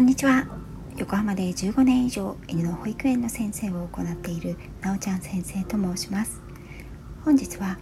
[0.00, 0.46] んにちは。
[0.96, 6.40] 横浜で15年以上犬の保育園の先生を行っているなおちゃん先生と申します。
[7.22, 7.78] 本日は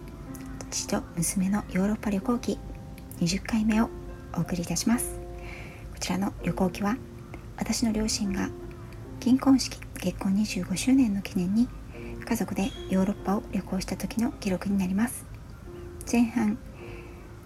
[0.69, 2.59] 父と娘のヨーロッパ旅行記
[3.21, 3.89] 20回目を
[4.35, 5.17] お送りいたします。
[5.93, 6.97] こちらの旅行記は
[7.57, 8.49] 私の両親が
[9.21, 11.69] 金婚式結婚25周年の記念に
[12.27, 15.25] 家族でヨーロッパを旅行した時の記録になります。
[16.11, 16.57] 前半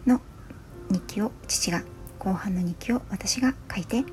[0.08, 0.20] の
[0.90, 1.84] 日記を父が
[2.18, 4.04] 後半の日記を私が書いて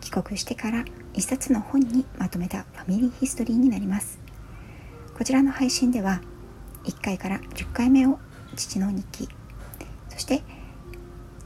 [0.00, 0.84] 帰国してから
[1.14, 4.18] 一冊の本にまとめたファミリーヒストリーになります。
[5.16, 6.20] こちらの配信では
[6.84, 8.18] 1回から10回目を
[8.54, 9.28] 父の日記
[10.08, 10.42] そして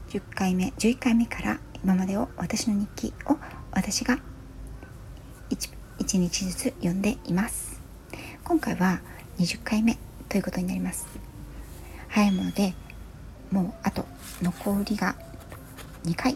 [0.09, 3.37] 10回目11回目から今までを私の日記を
[3.71, 4.19] 私が
[5.49, 7.81] 1, 1日ずつ読んでいます。
[8.43, 9.01] 今回は
[9.39, 9.97] 20回目
[10.29, 11.07] ということになります。
[12.09, 12.73] 早いもので
[13.51, 14.05] もうあと
[14.41, 15.15] 残りが
[16.05, 16.35] 2回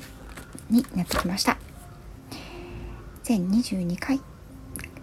[0.70, 1.67] になってきました。
[3.28, 4.22] 全22回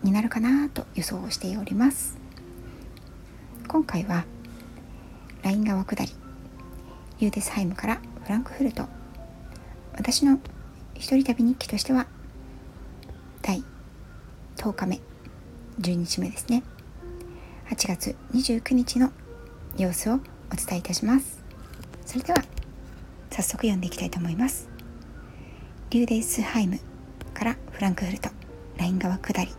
[0.03, 2.17] になるかなと予想しております。
[3.69, 4.25] 今回は
[5.43, 6.11] ライン川下り
[7.19, 8.87] リューデスハイムからフランクフルト
[9.93, 10.41] 私の
[10.95, 12.07] 一人旅日記としては
[13.43, 13.63] 第
[14.57, 15.01] 10日目
[15.79, 16.63] 10日目ですね。
[17.69, 19.13] 8月29日の
[19.77, 20.19] 様子をお
[20.57, 21.45] 伝えいたします。
[22.07, 22.43] それでは
[23.31, 24.71] 早速読んでいきたいと思います。
[25.91, 26.81] リューデスハイム
[27.35, 28.31] からフランクフルト
[28.79, 29.51] ライン川下り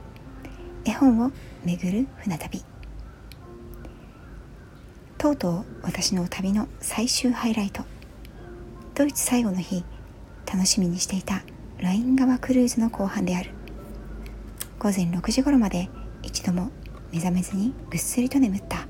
[0.86, 1.31] 絵本を
[1.66, 2.64] 巡る船旅。
[5.18, 7.84] とうとう私の旅の最終ハイライト。
[8.94, 9.84] ドイツ最後の日
[10.46, 11.44] 楽しみにしていた
[11.80, 13.52] ライン川クルーズの後半である。
[14.80, 15.90] 午前6時頃まで
[16.23, 16.72] 一度も
[17.12, 18.88] 目覚めずにぐっすりと眠った。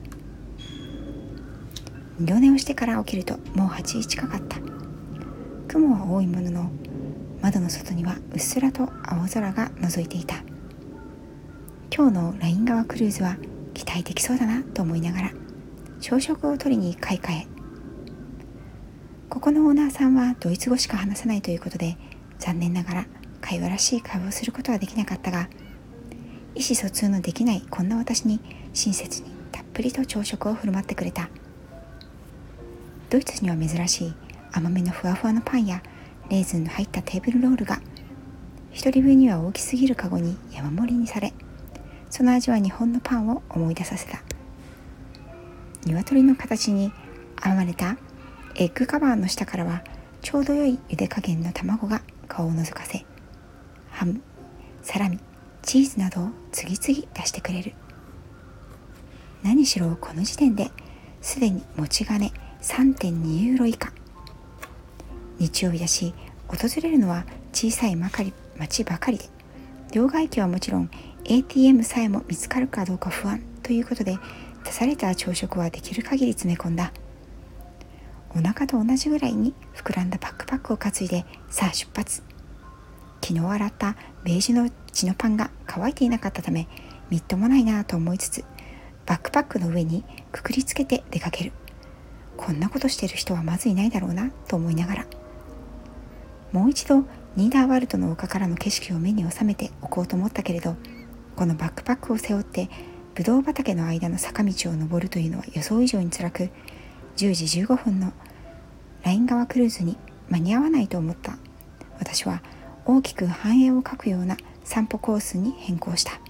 [2.20, 4.58] 二度寝をしてから起きるともう8時近かった。
[5.68, 6.72] 雲は多いものの
[7.46, 10.38] 窓の外にはうっすらと青空が覗いていた。
[11.96, 13.38] 今日のライン川クルーズは
[13.76, 15.32] 期待できそうだなと思いながら
[16.02, 17.48] 朝食を取りに買い替え
[19.30, 21.98] ここのオーナーさんはドイツ語しか話さないということで
[22.40, 23.06] 残念ながら
[23.42, 25.48] 会話らしい会話をすることはできなかったが
[26.56, 28.40] 意思疎通のできないこんな私に
[28.74, 31.30] 親切にたっぷりと朝食を振る舞ってくれた。
[33.12, 34.16] ドイツには珍しい
[34.52, 35.84] 甘めのふわふわのパンや
[36.30, 37.82] レーズンの入ったテーブルロールが
[38.72, 41.34] 一人分には大きすぎるカゴに山盛りにされ
[42.10, 44.22] その味は日本のパンを思い出させた。
[45.86, 46.92] 鶏の形に
[47.44, 47.98] 編まれた
[48.56, 49.84] エッグカバーの下からは
[50.22, 53.06] ちょうど良い茹で加減の卵が顔を覗かせ
[53.92, 54.22] ハム
[54.82, 55.20] サラミ
[55.62, 57.74] チーズなどを次々出してくれる。
[59.44, 60.72] 何しろこの時点で
[61.22, 62.32] すでに持ち金
[62.62, 63.92] 3.2ユーロ以下。
[65.40, 66.14] 日曜日だし
[66.48, 69.26] 訪れるのは小さいまかり町ばかりで
[69.92, 70.90] 両替機はもちろん
[71.26, 74.18] ATM さえも見つかるかどうか不安ということで
[74.64, 76.92] 出された朝食はできる限り詰め込んだ。
[78.36, 82.22] お腹と同じぐらいに膨らんだバックパックを担いでさあ出発。
[83.22, 86.68] 昨日洗ったベージュの血のパンが乾いていなかったため
[87.10, 88.44] みっともないなと思いつつ
[89.06, 91.54] バックパックの上にくくりつけて出かける。
[92.38, 95.06] こんなことしてる人はまずいないだろうなと思いながら
[96.56, 97.04] もう一度
[97.36, 100.78] ニーダーワルトの丘からの景色を目に収めておこうと思ったけれど
[101.36, 102.70] このバックパックを背負って
[103.14, 106.44] ブドウ畑の間の坂道を登るというのは予想以上に辛く
[107.18, 108.14] 10時15分の
[109.04, 109.98] ライン川クルーズに
[110.30, 111.38] 間に合わないと思った。
[112.00, 112.42] 私は
[112.86, 116.22] 大きく繁栄を描くような散歩コースに変更した。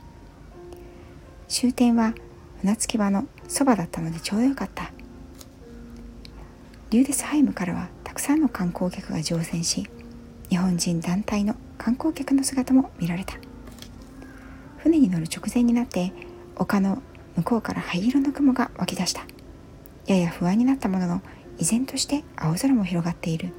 [1.48, 2.16] 終点は
[2.62, 4.92] 船着き場のそばだったのでちょうどよかった。
[6.90, 9.88] リューデスハイムからはたくさんの観光客が乗船し
[10.56, 13.34] 日本人団体の観光客の姿も見られた。
[14.78, 16.14] 船に乗る直前になって
[16.56, 17.02] 丘の
[17.36, 19.26] 向こうから灰色の雲が湧き出した。
[20.08, 21.22] やや不安になったものの
[21.58, 23.50] 依然として青空も広がっている。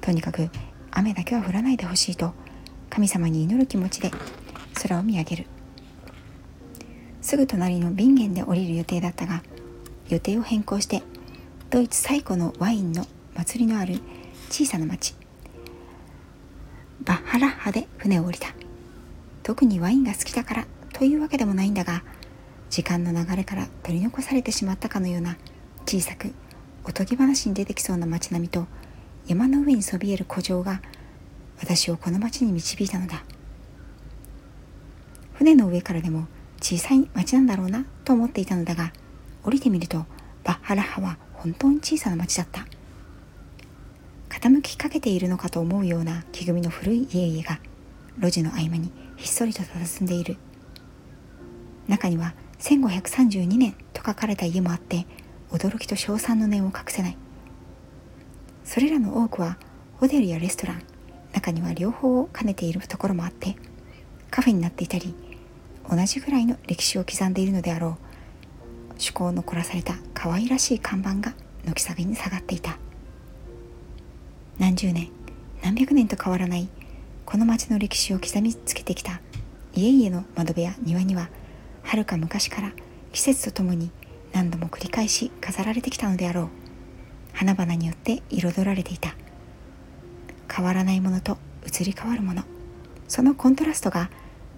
[0.00, 0.50] とにかく
[0.90, 2.32] 雨だけは降らないでほしいと
[2.90, 4.10] 神様に祈る気持ちで
[4.82, 5.46] 空を見上げる。
[7.20, 9.44] すぐ隣のビンゲンで降りる予定だったが
[10.08, 11.04] 予定を変更して
[11.70, 13.06] ドイツ最古のワインの
[13.36, 14.00] 祭りのある
[14.50, 15.14] 小さな町
[17.02, 18.48] バッハラッハで船を降りた。
[19.42, 22.02] 特にワインが好きだからというわけでもないんだが
[22.70, 25.36] 時間の流れから取り残されてしまったかのような
[25.86, 26.32] 小さく
[26.84, 28.66] おとぎ話に出てきそうな街並みと
[29.26, 30.80] 山の上にそびえる古城が
[31.60, 33.22] 私をこの町に導いたのだ。
[35.34, 36.26] 船の上からでも
[36.60, 38.92] 小さい町なんだろうなと思っていたのだが
[39.42, 40.06] 降りてみると
[40.42, 42.66] バッハラッハは本当に小さな町だった。
[44.44, 47.60] 傾きかけているのかと思うような木組みの古い家々が
[48.18, 50.36] 路地の合間にひっそりと佇んでいる。
[51.88, 55.06] 中には1532年と書かれた家もあって
[55.50, 57.16] 驚きと称賛の念を隠せない。
[58.64, 59.56] それらの多くは
[59.96, 60.82] ホテルやレストラン
[61.32, 63.56] 中には両方を兼ねているところもあって
[64.30, 65.14] カフェになっていたり
[65.88, 67.90] 同じぐらいの歴史を刻んでいるのであろう。
[68.88, 72.76] 趣向の凝らされた可愛らしい看板が軒先に下がっていた。
[74.58, 75.10] 何十年
[75.62, 76.68] 何百年と変わらない
[77.24, 79.20] この町の歴史を刻みつけてきた
[79.74, 81.28] 家々の窓辺や庭には
[81.82, 82.72] はるか昔から
[83.12, 83.90] 季節とともに
[84.32, 86.48] 何度も繰り返し飾られてきたのであろう。
[87.32, 89.14] 花々によって彩られていた。
[90.52, 92.42] 変わらないものと移り変わるもの。
[93.06, 94.10] そのコントラストが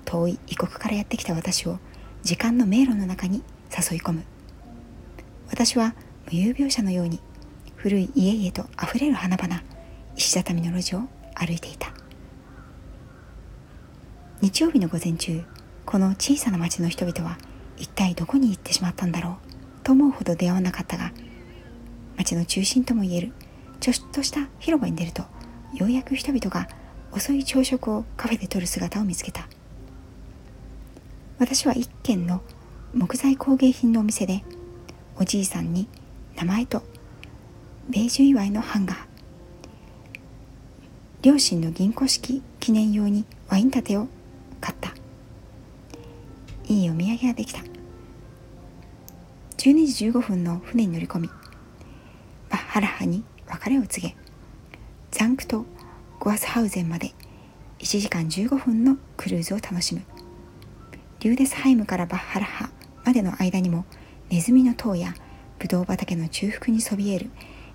[0.07, 1.79] 遠い異国からやってきた私を
[2.23, 4.25] 時間の迷路の中に誘い込む。
[5.51, 5.95] 私は
[6.33, 7.21] 無遊病者のように
[7.75, 9.61] 古い家々とあふれる花々。
[10.17, 11.03] 石畳の路地を
[11.35, 11.93] 歩いていた。
[14.41, 15.43] 日曜日の午前中
[15.85, 17.39] この小さな町の人々は
[17.77, 21.13] 一体どこに行ってしまったんだろうと思うほど出会わなかったが
[22.17, 23.33] 町の中心ともいえる
[23.81, 25.23] ちょっとした広場に出ると
[25.75, 26.69] ようやく人々が
[27.13, 29.49] 遅い朝食をカフェで取る姿を見つけた。
[31.39, 32.43] 私は一軒の
[32.95, 34.43] 木材工芸品のお店で
[35.17, 35.89] おじいさんに
[36.35, 36.83] 名前と
[37.91, 39.06] 米寿祝いのハンガー
[41.27, 44.07] 両親の銀行式記念用にワイン立てを
[44.61, 44.95] 買った。
[46.69, 47.63] いいお土産ができた。
[49.57, 51.29] 12時15分の船に乗り込み
[52.49, 54.15] バッハラッハに別れを告げ
[55.11, 55.67] ザンクト
[56.21, 57.13] ゴアスハウゼンまで
[57.81, 60.03] 1時間15分のクルーズを楽しむ。
[61.19, 62.71] リューデスハイムからバッハラッハ
[63.05, 63.85] までの間にも
[64.31, 65.13] ネズミの塔や
[65.59, 67.31] ブドウ畑の中腹にそびえる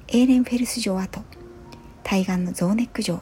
[0.07, 1.19] エーレンフェルス城跡
[2.01, 3.21] 対岸のゾーネック城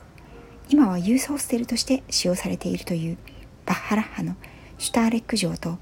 [0.69, 3.17] 今はユースホステルとして使用されているという
[3.65, 4.35] バッハラッハの
[4.77, 5.77] シュターレック城と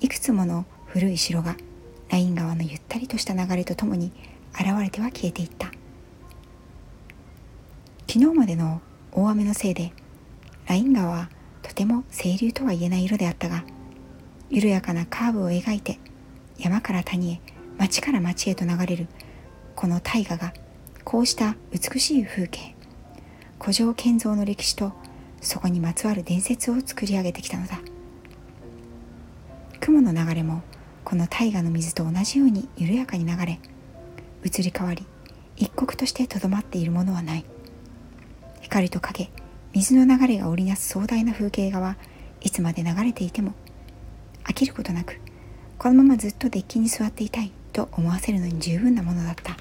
[0.00, 1.56] いくつもの古い城が
[2.10, 4.12] ライン川のゆったりとした流れとともに
[4.54, 5.70] 現れては消えていった。
[8.12, 8.80] 昨日までの
[9.12, 9.92] 大雨のせいで
[10.66, 11.30] ライン川は
[11.62, 13.62] とても清流とは言えない色であったが
[14.50, 16.00] 緩やかなカーブを描いて
[16.58, 17.40] 山から谷へ
[17.78, 19.06] 町から町へと流れる
[19.76, 20.52] この大河が
[21.04, 22.74] こうした美しい風景
[23.60, 24.92] 古城建造の歴史と
[25.42, 27.78] そこにまつわる伝説を作り上げてきたのだ。
[29.80, 30.62] 雲の流れも
[31.04, 33.60] この大河の水と同じように緩やかに流れ
[34.44, 35.06] 移り変わり
[35.56, 37.44] 一刻としてとどまっているものはない。
[38.62, 39.30] 光と影
[39.74, 41.96] 水の流れが織りなす壮大な風景画は
[42.40, 43.52] いつまで流れていても
[44.44, 45.20] 飽きることなく
[45.78, 49.56] このままずっとデッキに座っていたいと思わせるのに十分なものだった。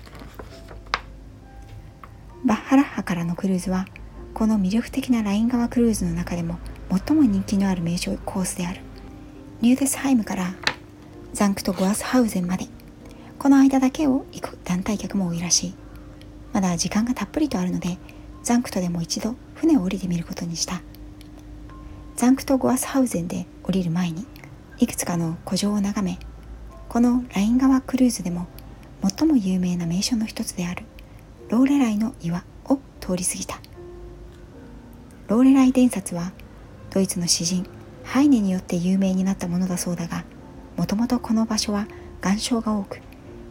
[2.45, 3.85] バッハラッハからのクルーズは
[4.33, 6.57] この魅力的なライン川クルーズの中でも
[6.89, 8.79] 最も人気のある名所コースである。
[9.59, 10.53] リューデスハイムから
[11.33, 12.67] ザンクトゴアスハウゼンまで
[13.37, 15.73] この間だけを行く団体客も多いらしい。
[16.53, 17.97] まだ時間がたっぷりとあるので
[18.41, 20.81] ザンクトでも一度船を降りてみることにした。
[22.15, 24.25] ザンクとゴアスハウゼンで降りる前に
[24.77, 26.17] いくつかの古城を眺め
[26.87, 28.47] このライン川クルーズでも
[29.03, 30.85] 最も有名な名所の一つである。
[31.49, 33.59] ローレライの岩を通り過ぎた。
[35.27, 36.31] ローレライ伝説は
[36.91, 37.65] ドイツの詩人
[38.03, 40.25] ハイネによって有名になったものだそうだが
[40.77, 41.87] もともとこの場所は
[42.23, 43.01] 岩礁が多く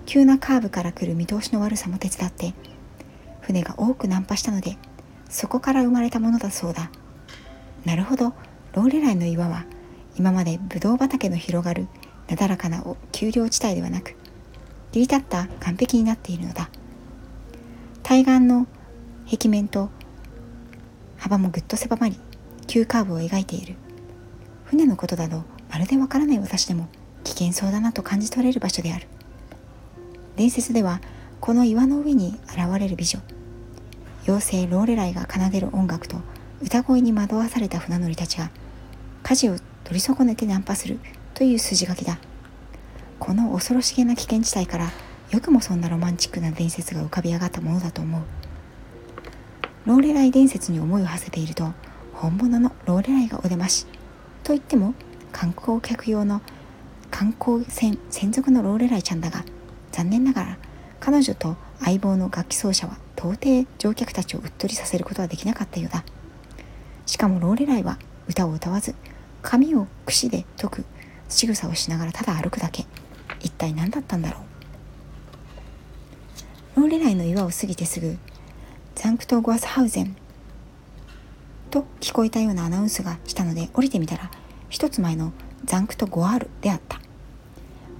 [0.06, 2.54] 急なカーブから来る見通しの悪さも手伝って
[3.40, 4.76] 船が多く難破したので
[5.28, 6.90] そこから生まれたものだそうだ。
[7.84, 8.32] なるほど
[8.74, 9.64] ローレライの岩は
[10.16, 11.88] 今までブドウ畑の広がる
[12.28, 14.14] なだらかな丘陵地帯ではなく
[14.92, 16.70] 切り立った岸壁になっているのだ。
[18.02, 18.66] 対岸の
[19.30, 19.90] 壁面と
[21.16, 22.18] 幅もぐっと狭まり
[22.66, 23.76] 急カーブを描いている。
[24.64, 26.88] 船のことだとまるでわからない私でも
[27.24, 29.06] 危険そうだなと感じ取れる場所である。
[30.36, 31.00] 伝説では
[31.40, 33.20] この岩の上に現れる美女。
[34.26, 36.18] 妖精ローレライが奏でる音楽と
[36.60, 38.50] 歌声に惑わされた船乗りたちが
[39.22, 40.98] 舵を取り損ねてナンパする
[41.34, 42.18] という筋書きだ。
[43.18, 44.90] この恐ろしげな危険地帯から
[45.30, 48.22] よくもそんなロマンチックな伝説が浮かび上がったものだと思う。
[49.84, 51.72] ローレライ伝説に思いを馳せていると
[52.12, 53.86] 本物のローレライがお出まし。
[54.42, 54.94] と言っても
[55.32, 56.40] 観光客用の
[57.10, 59.44] 観光船専属のローレライちゃんだが
[59.92, 60.58] 残念ながら
[61.00, 66.04] 彼女と相棒の楽器奏者は到底乗客たちをうっとりさせることはできなかったようだ。
[67.06, 68.94] しかもローレライは歌を歌わず
[69.42, 70.84] 髪を櫛で解く
[71.28, 72.86] 仕草をしながらただ歩くだけ。
[73.40, 74.47] 一体何だったんだろう？
[76.78, 78.16] ローレライの岩を過ぎてすぐ
[78.94, 80.14] ザンクト・ゴアスハウゼン
[81.72, 84.30] と聞こえたようなアナウンスがしたので降りてみたら
[84.68, 85.32] 一つ前の
[85.64, 87.00] ザンクト・ゴアールであった。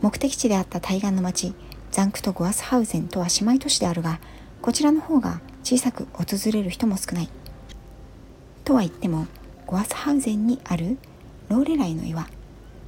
[0.01, 1.57] 目的地であった対岸の町
[1.91, 4.21] ザンクト・ゴアスハウゼンとは姉妹都市であるが
[4.63, 7.29] こちらの方が小さく訪れる人も少ない。
[8.65, 9.27] とは言っても
[9.67, 10.99] ゴアスハウゼンにある
[11.49, 12.29] ローレライの岩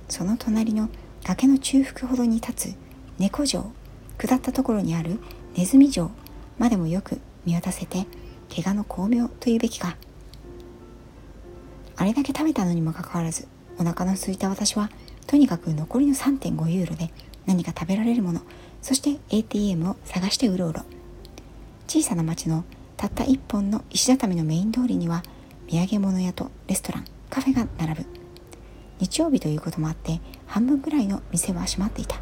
[0.09, 0.88] その隣の
[1.25, 2.75] 崖の中腹ほどに立つ
[3.18, 3.73] 猫城
[4.18, 5.18] 下ったところにある
[5.57, 6.11] ネズミ城。
[6.59, 8.07] までもよく見渡せて
[8.54, 9.97] 怪我の巧妙というべきか。
[11.97, 14.90] あれだけ食べたのにもかかわらずお腹の空いた私は
[15.26, 17.11] とにかく残りの3.5ユーロで
[17.47, 18.40] 何か食べられるもの
[18.83, 20.83] そして ATM を探してうろうろ。
[21.88, 22.64] 小さな町の
[22.97, 25.23] たった一本の石畳のメイン通りには
[25.69, 28.07] 土産物屋とレストランカフェが並ぶ。
[28.99, 32.16] 日曜日ということもあって半分ぐらいの店は閉まっていた。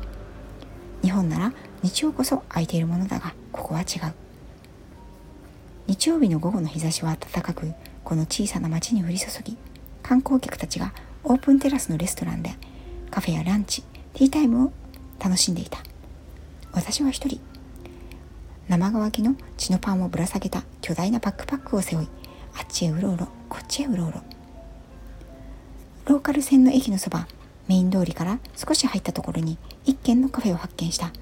[1.03, 4.13] 日本なら日曜こそ空いているものだがここは違う。
[5.87, 7.73] 日曜日の午後の日差しは暖かく
[8.05, 9.57] この小さな町に降り注ぎ
[10.03, 10.93] 観光客たちが
[11.25, 12.51] オープンテラスのレストランで
[13.11, 13.83] カフェやランチ
[14.13, 14.73] ティータイムを
[15.19, 15.79] 楽しんでいた。
[16.73, 17.41] 私は一人
[18.69, 22.09] 生乾きの血のパンをぶら下げた巨大なバックパックを背負い
[22.59, 24.23] あっちへうろうろこっちへうろうろ。
[26.07, 27.27] ローカル線の駅のそば
[27.67, 31.13] メイン通りから少し入ったところに一軒のカフェを発見した。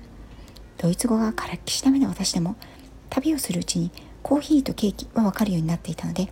[0.79, 2.57] ドイツ語がからっきしダメな私でも
[3.11, 3.91] 旅をするうちに
[4.23, 6.29] コーヒーとケーキは分かるようになっていたので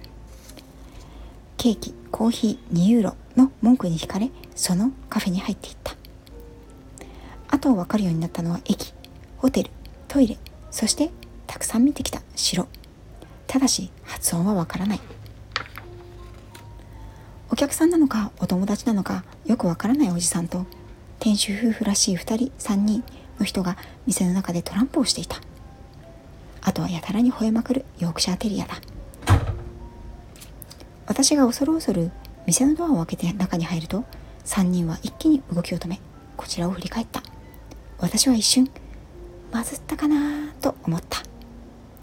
[1.57, 5.97] ケーキコーヒー2ユーロの文句に惹かれそのカフェに入っていった。
[7.49, 8.93] あと分かるようになったのは駅
[9.39, 9.71] ホテル
[10.09, 10.37] トイレ
[10.71, 11.11] そして
[11.47, 12.67] たくさん見てきた城。
[13.47, 15.01] ただし発音はわからない。
[17.51, 20.67] お客さんなのかお友達なのかよくわからないおじさんと
[21.21, 23.05] 店主夫婦らしい2人3人
[23.39, 23.77] の人が
[24.07, 25.41] 店の中でトランプをしていた。
[26.63, 28.81] あとはやたらに吠えまくるヨークシャーテリアだ。
[31.07, 32.11] 私が恐る恐る
[32.47, 34.05] 店のドアを開けて中に入ると
[34.45, 36.01] 3人は一気に動きを止め
[36.37, 37.23] こちらを振り返った。
[37.99, 38.69] 私は一瞬
[39.53, 41.23] まずったかなと思った。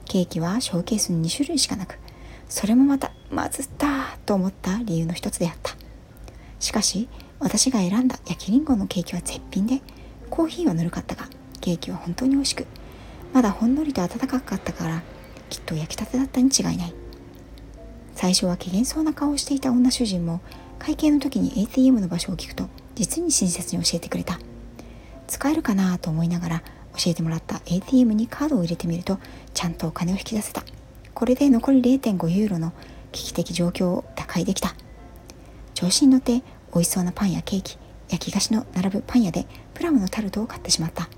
[0.05, 1.97] ケーキはショーケースに2種類しかなく
[2.50, 5.75] それもまたまずったと思った理由の一つであった。
[6.59, 7.09] しかし
[7.39, 9.81] 私が選んだ焼きりんごのケーキは絶品で
[10.31, 11.27] コーヒーはぬるかったが
[11.59, 12.65] ケーキは本当に美味しく
[13.33, 15.03] まだほんのりと温かかったから
[15.50, 16.93] きっと焼きたてだったに違いない。
[18.15, 20.41] 最初は機嫌そうな顔をしていた女主人も
[20.79, 24.39] 会計の時に ATM の場所を聞くと実に親切に教えてくれた。
[25.27, 26.63] 使えるかなと思いながら
[26.97, 29.19] 教えてもらった ATM にカードを入れてみると
[29.53, 30.63] ちゃんとお金を引き出せた。
[31.13, 32.73] これで残り0.5ユーロの
[33.11, 34.75] 危機的状況を打開できた。
[35.73, 36.41] 調子に乗って
[36.73, 37.77] 美味しそうなパンやケーキ
[38.09, 39.45] 焼き菓子の並ぶパン屋で
[39.81, 41.09] プラムのタルトを買ってしまった。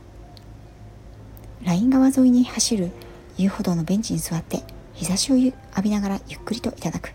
[1.65, 2.91] ライン川沿いに走る
[3.35, 7.11] 遊歩道のベンチに座って日差しを浴びながらゆっくりといただく。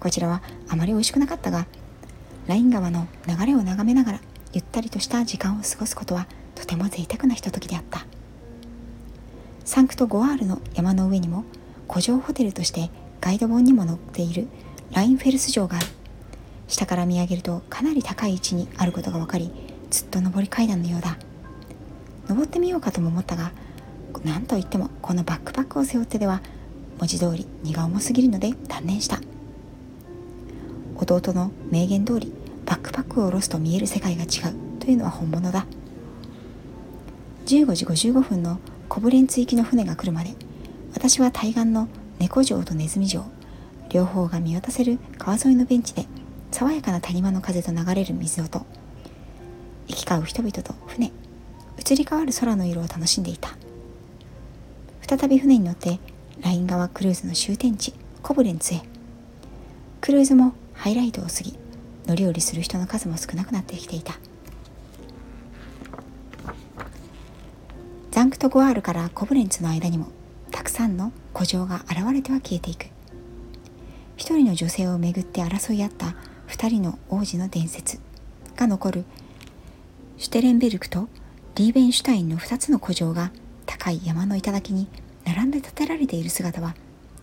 [0.00, 1.66] こちらはあまり美味しくなかったが
[2.46, 4.20] ライン川の流れを眺めながら
[4.54, 8.06] ゆったりとした時間を過ごすことはとても贅沢なひとときであった。
[9.66, 11.44] サンクト・ゴアールの山の上にも
[11.86, 12.88] 古城ホテルとして
[13.20, 14.48] ガイド本にも載っている
[14.92, 15.86] ラインフェルス城がある。
[16.66, 21.16] 下から見上げるとかなり高い位置にあることが分かりずっと上り階段のようだ。
[22.28, 23.52] 登ってみようかとも思ったが
[24.24, 26.42] 何といってもこのバックパックを背負ってでは
[26.98, 29.20] 文字通り荷が重すぎるので断念した。
[30.96, 32.32] 弟の名言通り
[32.66, 35.66] バックパックを下ろすと見える世界が違うというのは本物だ。
[37.46, 40.34] 15時55分のコブレンツ行きの船が来るまで
[40.92, 43.24] 私は対岸の猫城とネズミ城
[43.88, 46.06] 両方が見渡せる川沿いのベンチで
[46.50, 48.66] 爽やかな谷間の風と流れる水音
[49.88, 51.10] 行き交う人々と船。
[51.78, 53.56] 移り変わる空の色を楽しんでいた。
[55.08, 55.98] 再び船に乗って
[56.42, 58.82] ライン川クルーズの終点地コブレンツへ。
[60.00, 61.58] クルーズもハイライトを過ぎ
[62.06, 64.18] 乗り降りする人の数も少なくなってきていた。
[68.10, 70.08] ザンクトゴアールからコブレンツの間にも
[70.50, 72.86] たくさんの古城が現れては消えていく。
[74.16, 76.14] 一人の女性をめぐって争い合った
[76.46, 78.00] 二人の王子の伝説
[78.56, 79.04] が残る
[80.18, 81.08] シュテレンベルクと
[81.54, 83.30] リーベンシュタインの2つの古城が
[83.66, 84.88] 高い山の頂に
[85.24, 86.74] 並んで建てられている姿は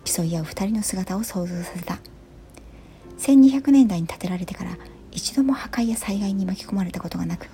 [0.04, 1.98] 競い合う2人の姿を想像させた。
[3.18, 4.78] 1200年代に建てられてから
[5.12, 7.48] 一度も破壊や災害に巻き込まれたことがなく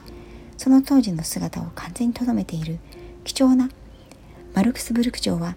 [0.56, 2.78] その当時の姿を完全にとどめている
[3.25, 3.68] 貴重な
[4.54, 5.56] マルクスブルク城は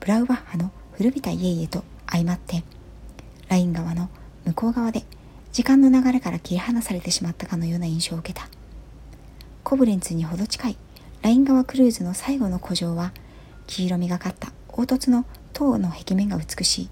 [0.00, 2.62] ブラウバッハの古びた家々と相まって
[3.48, 4.10] ライン川の
[4.44, 5.04] 向こう側で
[5.52, 8.48] 時間の流れから切り離されてしまったかのような印象を受けた。
[9.64, 10.76] コブレンツにほど近い。
[11.22, 13.12] ライン川クルーズの最後の古城は
[13.66, 14.52] 黄色みがかった。
[14.68, 16.88] 凹凸の塔の壁面が美しい。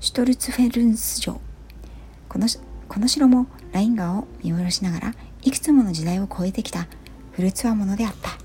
[0.00, 1.40] シュトルツフェルンス城。
[2.28, 2.46] この
[2.88, 6.86] この城もライン川を見下ろしながらいくつもの時代を超えてきた。
[7.32, 8.36] 古つわものであった。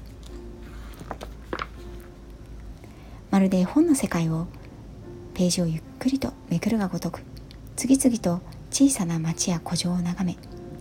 [3.30, 4.48] まるで本の世界を
[5.34, 7.22] ページをゆっくりとめくるがごとく。
[7.76, 8.42] 次々と
[8.72, 10.38] 小さな町や古城を眺め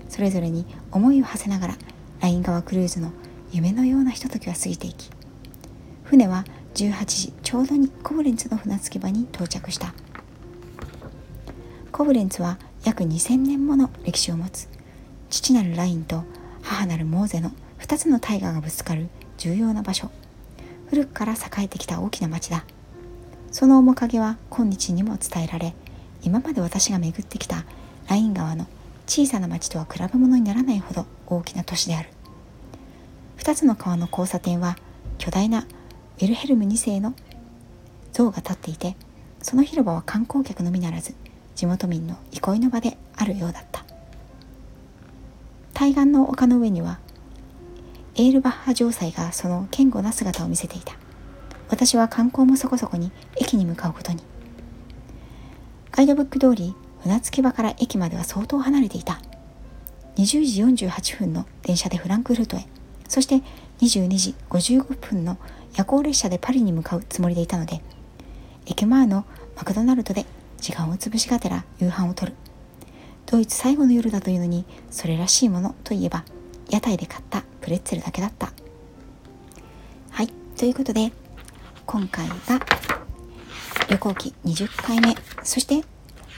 [0.09, 1.75] それぞれに思いを馳せながら
[2.21, 3.12] ライン川クルーズの
[3.53, 5.11] 夢のようなひとときは過ぎていき
[6.05, 9.93] 船は18時ちょうどにコブレンツの船着き場に到着した。
[11.93, 14.69] コブレンツは約2000年もの歴史を持つ
[15.29, 16.25] 父なるラインと
[16.62, 20.11] 母なるモーゼの2つの大河がぶつかる重要な場所
[20.89, 22.65] 古くから栄えてきた大きな町だ。
[23.50, 25.75] その面影は今日にも伝えられ
[26.23, 27.65] 今まで私が巡ってきた
[28.09, 28.67] ライン川の
[29.11, 32.11] 小さな町とは比べ物にならないほど大きな都市である。
[33.38, 34.76] 2つの川の交差点は
[35.19, 35.67] 巨大な
[36.19, 37.12] ウィルヘルム2世の
[38.12, 38.97] 像が立っていて
[39.43, 41.17] その広場は観光客のみならず
[41.57, 43.85] 地元民の憩いの場であるようだった。
[45.75, 47.00] 対岸の丘の上には
[48.14, 50.95] エールバッハ城塞がその堅固な姿を見せていた。
[51.69, 54.23] 私は観光もそこそこに駅に向かうことに。
[55.90, 59.21] ガイドブック通り船着き場から駅までは相当離れていた。
[60.16, 62.66] 20時48分の電車でフランクフルトへ。
[63.09, 63.42] そして
[63.80, 65.38] 22時55分の
[65.76, 67.80] 夜行列車でパリに向かうつもりでいたので
[68.66, 69.25] 駅前の
[69.57, 70.26] マクドナルドで
[70.59, 72.35] 時間を潰しがてら夕飯をとる。
[73.26, 76.25] ドイツ最後の夜だというのにそれらしいものといえば
[76.69, 78.52] 屋台で買ったプレッツェルだけだった。
[80.11, 81.12] はいということで
[81.87, 82.35] 今回が
[83.88, 85.14] 旅行記20回目。
[85.42, 85.83] そして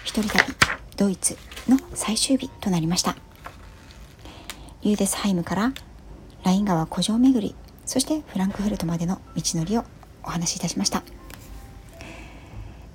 [0.05, 0.55] 一人旅
[0.97, 1.37] ドイツ
[1.69, 3.17] の最終日となりました。
[4.83, 5.73] リューデスハイムから
[6.45, 7.55] ライン川古城巡り
[7.87, 9.85] そしてフランクフルトまでの道のりを
[10.25, 11.03] お話しいたしました。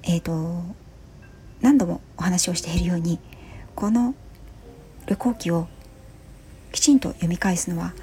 [0.04, 0.64] えっ、ー、と
[1.62, 3.20] 何度もお話をしているように
[3.76, 4.16] この
[5.06, 5.68] 旅行記を
[6.72, 7.94] きちんと読み返すのは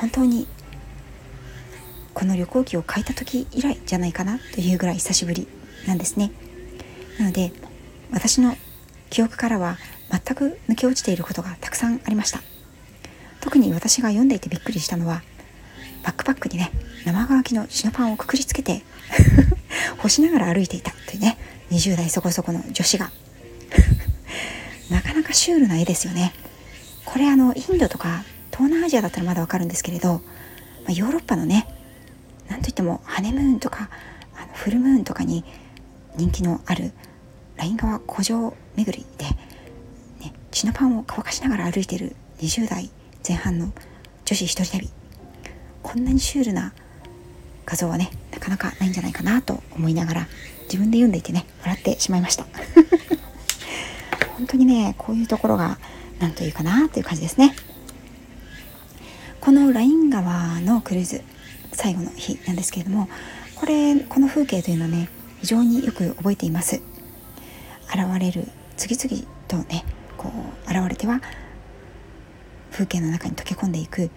[0.00, 0.46] 本当に
[2.14, 5.48] この旅行記を書いた時以来じゃないかなというぐらい久しぶり
[5.86, 6.30] なんですね。
[7.18, 7.52] なので
[8.12, 8.56] 私の
[9.10, 9.78] 記憶からは
[10.10, 12.40] 全く抜け落ちていることがたくさんありました。
[13.40, 15.22] 特に私が読んでいてびっくりしたのは
[16.04, 16.70] バックパックにね
[17.04, 18.82] 生乾きのシノパンをくくりつけて
[19.98, 21.36] 干しながら歩いていたというね
[21.70, 23.10] 20代そこそこの女子が。
[24.90, 26.32] なかなかシュールな絵ですよね。
[27.04, 30.20] これあのインドとか東南アジアだったらまだわかるんですけれど、ま
[30.90, 31.66] あ、ヨーロッパのね
[32.48, 33.88] なんといってもハネムーンとか
[34.36, 35.44] あのフルムーンとかに
[36.16, 36.92] 人気のある
[37.62, 39.24] ライン川古城巡りで、
[40.24, 42.90] ね、血のパンを乾かしながら歩いている20代
[43.26, 43.72] 前半の
[44.24, 44.90] 女子一人旅。
[45.80, 46.72] こんなにシュールな
[47.64, 50.28] 画像はねなかなかないんじゃないかなと思いながら
[50.64, 52.46] 自分で読んでいてね笑ってしまいました。
[54.36, 55.78] 本当にねこういうところが
[56.18, 57.54] 何というかなという感じですね。
[59.40, 61.22] このライン川のクルーズ
[61.72, 63.08] 最後の日なんですけれども
[63.54, 65.08] これこの風景というのはね
[65.42, 66.82] 非常によく覚えています。
[67.92, 69.84] 現れる次々とね
[70.16, 70.30] こ
[70.66, 71.20] う現れては
[72.70, 74.10] 風景の中に溶け込んでいく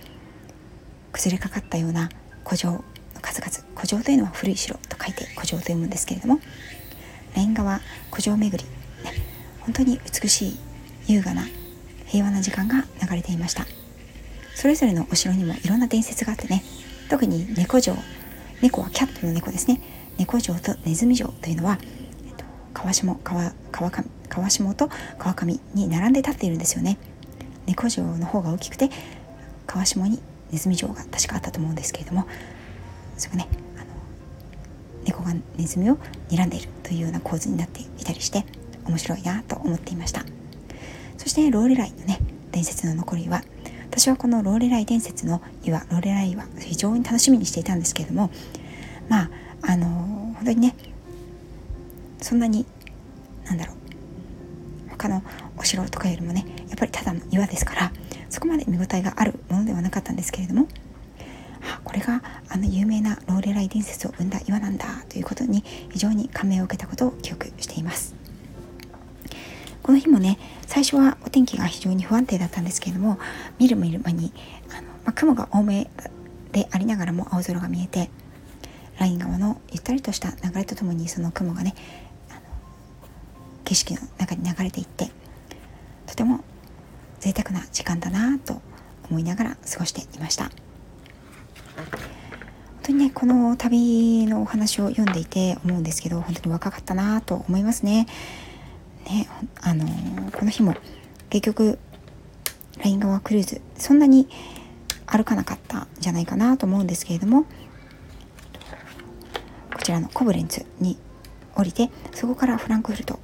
[1.11, 2.09] 崩れかかったような
[2.43, 2.83] 古城の
[3.21, 3.75] 数々。
[3.75, 6.39] 古城というのは古い城と書いて古城と読むんですけれども
[7.35, 8.63] ライン川古城巡り、
[9.03, 9.11] ね、
[9.61, 10.59] 本当に美しい
[11.07, 11.43] 優雅な
[12.05, 13.65] 平和な時間が流れていました。
[14.55, 16.63] それぞれのお城にもいろんな伝説があってね
[17.09, 17.95] 特に猫城。
[18.61, 19.81] 猫はキャットの猫ですね。
[20.17, 21.77] 猫城とネズミ城というのは、
[22.75, 26.99] 川下川川上川下と川上に並んで立っているんですよね。
[27.65, 28.91] 猫城の方が大きくて
[29.65, 32.27] 川下にネズミ城が確かあったと思うんですけれども
[33.17, 33.87] そこねあの
[35.03, 35.97] 猫がネズミを
[36.29, 38.45] 睨んでいるというような構図になっていたりして
[38.87, 40.23] 面白いなと思っていました。
[41.17, 42.19] そしてローレライのね
[42.51, 43.41] 伝説の残りは
[43.89, 48.29] 私はこのローレライ伝説の岩ローレライ岩非常に楽しみにしていたんですけれども
[49.09, 49.29] まあ
[49.63, 49.87] あの
[50.35, 50.75] 本当にね
[52.25, 52.65] そんなに
[53.45, 53.75] なんだろう。
[54.89, 55.21] 他の
[55.57, 57.91] お城とかよりもねやっぱりただの岩ですから
[58.29, 60.67] そこまで見応えがあるものではなかったんですけれども
[61.83, 68.15] これがあの有名なローレライ伝説を生んだ岩なんだということに非常に感銘を受けたことを記憶しています。
[69.83, 73.19] この日もね最初はお天気が非常に不安定だったんですけれども
[73.59, 74.33] 見る見る間に
[74.71, 75.91] あの、まあ、雲が多め
[76.53, 78.09] でありながらも青空が見えて
[78.97, 81.75] ライン川のゆったりとした流れとともにその雲がね
[83.65, 85.09] 景色の中に流れていって
[86.05, 86.41] とても
[87.19, 88.61] 贅沢な時間だなと
[89.09, 90.51] 思いながら過ごしていました本
[92.83, 98.05] 当にねこの旅のお話を読んでいて思うんですけど本当に若かったなと思いますね。
[99.05, 99.27] ね
[99.61, 99.85] あの
[100.31, 100.75] この日も
[101.29, 101.79] 結局
[102.83, 104.27] ライン川クルーズそんなに
[105.07, 107.49] 歩かなかったんじゃないかなと思うんですけれどもこ
[109.83, 110.97] ちらのコブレンツに
[111.55, 113.14] 降りてそこからフランクフルト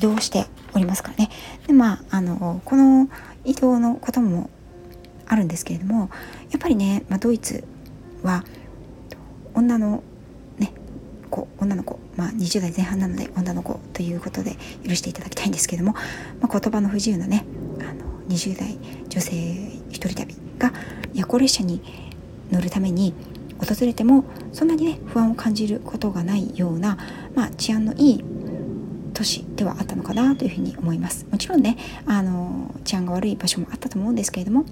[0.00, 1.30] 移動しておりますからね。
[1.66, 3.10] でまああのこの
[3.44, 4.48] 移動のことも
[5.26, 6.10] あるんですけれども
[6.50, 7.64] やっぱりね、まあ、ドイツ
[8.22, 8.44] は
[9.54, 10.02] 女の
[10.58, 10.72] ね
[11.30, 15.94] 子女の子まあ20代前半なので女の子ということで許していただきたいんですけれども、
[16.40, 17.44] まあ、言葉の不自由なね
[17.80, 19.36] あの20代女性
[19.90, 20.72] 一人旅が
[21.12, 21.82] 夜行列車に
[22.50, 23.12] 乗るために
[23.58, 26.96] 訪れてもそんなにね不安を感じることがないような、
[27.34, 28.24] まあ、治安のいい
[29.12, 31.26] 都市ではあったのかなというふうに思います。
[31.30, 34.64] もちろんねあの治安が悪い場所もあったと思うんですけれども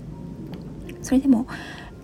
[1.02, 1.46] それでも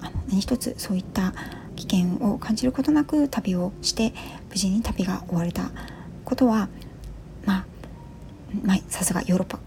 [0.00, 1.34] あの何一つそういった
[1.76, 4.12] 危険を感じることなく旅をして
[4.50, 5.70] 無事に旅が終われた
[6.24, 6.68] ことは
[7.44, 7.64] まあ
[8.62, 9.60] まあさすがヨーロッパっ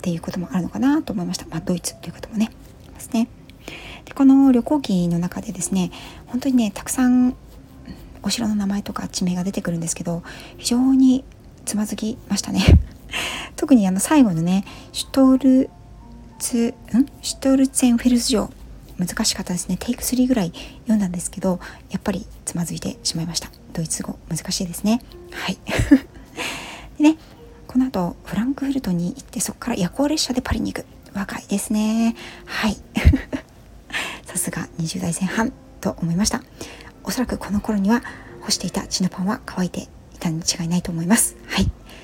[0.00, 2.50] ていうこともあるのかなと思いました、まあ、ドイツということもね
[2.94, 3.28] ですね。
[4.04, 5.90] でこの旅行記の中でですね
[6.26, 7.36] 本当にねたくさん
[8.22, 10.22] お城の名前とか地名が出てくるんですけど
[10.56, 11.24] 非常に
[11.64, 12.64] つまずきましたね。
[13.56, 15.70] 特にあの最後のねシュトル
[16.38, 17.06] ツん？
[17.22, 18.50] シュトルツェンフェルス城。
[18.98, 19.76] 難しかったですね。
[19.78, 23.50] テイク3ぐらい読んだんですけどやっぱりつまずいてしまいました。
[23.72, 25.00] ドイツ語難しいですね。
[25.30, 25.58] はい。
[26.98, 27.16] でね
[27.68, 30.86] この後フランクフルトに行ってそこから夜行列車でパリに行く。
[31.14, 32.14] 若いですね。
[32.44, 32.76] はい。
[34.26, 36.42] さすが20代前半と思いました。
[37.04, 38.02] おそらくこの頃には
[38.42, 41.36] 干していたチノパンは乾いていたに違いないと思います。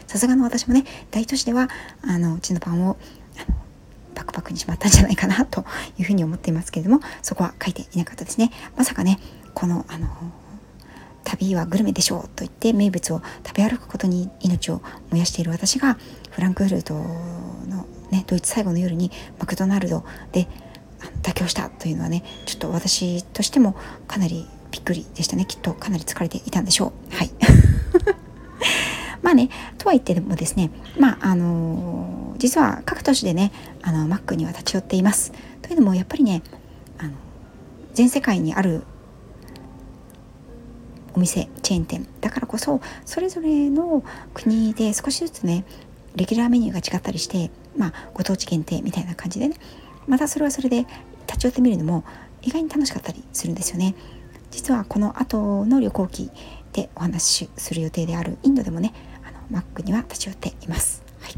[0.07, 1.69] さすがの私もね大都市では
[2.03, 2.97] あのチノパンを
[4.15, 5.65] バクバクにしまったんじゃないかなと
[5.99, 8.51] いうふうに思っていますけれどもそこは書いていなかったですね。
[8.77, 9.19] まさかね
[9.55, 10.09] このあの
[11.25, 15.97] 旅はグルメでしょうと言って名物を食べ歩くことに命を燃やしている私が
[16.31, 20.49] フランクフルトの、ね、ドイツ最後の夜にマクドナルドで
[21.23, 23.75] 妥協したというのはねちょっと私としても
[24.07, 25.47] かなりびっくりでしたね。
[25.47, 27.15] きっとかなり疲れていたんでしょう。
[27.15, 27.31] はい。
[29.25, 35.33] まあねとは言ってもですねまああの、実は各都市でねあのマックには立ち寄っています。
[35.63, 36.43] というのもやっぱりね
[36.99, 37.15] あの
[37.95, 38.85] 全世界にある
[41.15, 45.65] お店チェーン店だからこそそれぞれの国で少しずつね
[46.17, 49.57] レギュラーメニューが違ったりしてまあご当地限定みたいな感じでね
[50.07, 50.87] またそれはそれで
[51.27, 52.05] 立ち寄ってみるのも
[52.43, 53.95] 意外に楽しかったりするんですよね。
[54.51, 56.31] 実はこの後の旅行記
[56.75, 58.93] でお話しする予定であるインドでもね
[59.51, 61.35] あのマックには立ち寄っています、はい、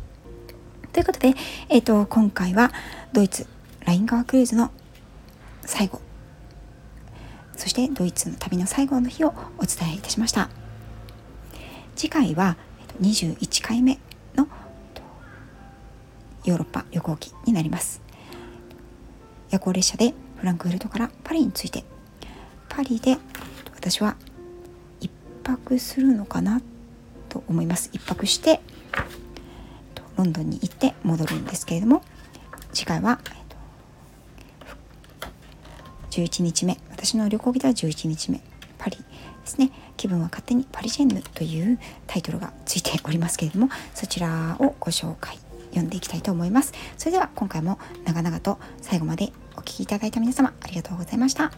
[0.93, 1.35] ということで、
[1.69, 2.73] えーと今回は
[3.13, 3.47] ドイツ
[3.85, 4.71] ライン川クルーズの
[5.63, 6.01] 最後。
[7.57, 10.51] そしてドイツの旅の最後の日をお伝えいたしました。
[11.95, 12.57] 次回は
[13.01, 13.99] 21回目
[14.35, 14.47] の
[16.45, 18.03] ヨーロッパ旅行記になります。
[19.51, 21.85] 夜行列車でフランクフルトからパリに着いて。
[22.69, 23.17] パリで
[23.75, 24.17] 私は
[25.01, 25.11] 1
[25.43, 26.61] 泊するのかな
[27.37, 27.91] と思います。
[27.93, 28.61] 1泊して
[30.17, 32.03] ロンドンに行って戻るんですけれども
[32.73, 33.21] 次回は
[36.11, 38.41] 11日目私の旅行日では11日目
[38.79, 39.05] パリで
[39.45, 39.71] すね。
[39.97, 45.39] 気分は勝手にパリジェンヌというタイトルがついておりますけれどもそちらをご紹介
[45.71, 46.73] 読んでいきたいと思います。
[46.97, 51.53] それでは今回も長々と最後までお聴きいただいた皆様ありがとうございました。